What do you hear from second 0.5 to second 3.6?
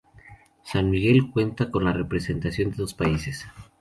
San Miguel cuenta con la representación de dos países.